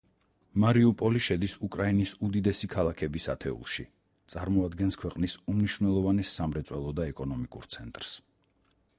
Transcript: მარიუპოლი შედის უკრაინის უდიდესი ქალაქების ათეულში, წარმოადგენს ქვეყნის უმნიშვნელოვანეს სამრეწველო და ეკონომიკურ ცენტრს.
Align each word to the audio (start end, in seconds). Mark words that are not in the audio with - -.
მარიუპოლი 0.61 1.19
შედის 1.23 1.55
უკრაინის 1.65 2.13
უდიდესი 2.27 2.69
ქალაქების 2.71 3.27
ათეულში, 3.33 3.85
წარმოადგენს 4.35 4.97
ქვეყნის 5.01 5.35
უმნიშვნელოვანეს 5.53 6.33
სამრეწველო 6.39 6.95
და 7.01 7.05
ეკონომიკურ 7.11 7.69
ცენტრს. 7.77 8.15